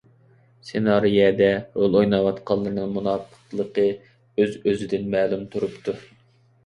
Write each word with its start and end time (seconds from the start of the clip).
سېنارىيەدە 0.69 1.49
رول 1.75 1.97
ئويناۋاتقانلارنىڭ 1.99 2.95
مۇناپىقلىقى 2.95 3.87
ئۆز 3.99 4.57
ئۆزىدىن 4.65 5.07
مەلۇم 5.17 5.45
تۇرۇپتۇ. 5.55 5.97